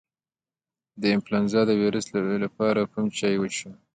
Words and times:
د 1.01 1.03
انفلونزا 1.15 1.61
د 1.67 1.71
ویروس 1.81 2.07
لپاره 2.43 2.89
کوم 2.91 3.05
چای 3.17 3.35
وڅښم؟ 3.39 3.73